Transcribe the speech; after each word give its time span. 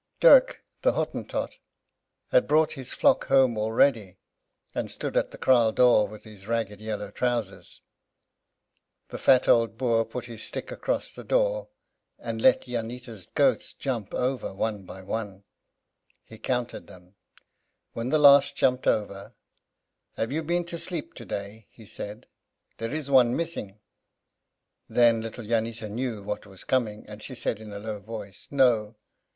Dirk, 0.19 0.63
the 0.81 0.93
Hottentot, 0.93 1.59
had 2.31 2.47
brought 2.47 2.71
his 2.71 2.91
flock 2.91 3.27
home 3.27 3.55
already, 3.55 4.17
and 4.73 4.89
stood 4.89 5.15
at 5.15 5.29
the 5.29 5.37
kraal 5.37 5.71
door 5.71 6.07
with 6.07 6.23
his 6.23 6.47
ragged 6.47 6.81
yellow 6.81 7.11
trousers. 7.11 7.81
The 9.09 9.19
fat 9.19 9.47
old 9.47 9.77
Boer 9.77 10.03
put 10.03 10.25
his 10.25 10.41
stick 10.41 10.71
across 10.71 11.13
the 11.13 11.23
door, 11.23 11.69
and 12.17 12.41
let 12.41 12.63
Jannita's 12.65 13.27
goats 13.27 13.73
jump 13.73 14.15
over, 14.15 14.51
one 14.55 14.85
by 14.85 15.03
one. 15.03 15.43
He 16.25 16.39
counted 16.39 16.87
them. 16.87 17.13
When 17.93 18.09
the 18.09 18.17
last 18.17 18.55
jumped 18.55 18.87
over: 18.87 19.35
"Have 20.15 20.31
you 20.31 20.41
been 20.41 20.65
to 20.65 20.79
sleep 20.79 21.13
today?" 21.13 21.67
he 21.69 21.85
said; 21.85 22.25
"there 22.79 22.91
is 22.91 23.11
one 23.11 23.35
missing." 23.35 23.79
Then 24.89 25.21
little 25.21 25.45
Jannita 25.45 25.89
knew 25.89 26.23
what 26.23 26.47
was 26.47 26.63
coming, 26.63 27.05
and 27.07 27.21
she 27.21 27.35
said, 27.35 27.59
in 27.61 27.71
a 27.71 27.77
low 27.77 27.99
voice, 27.99 28.47
"No." 28.49 28.95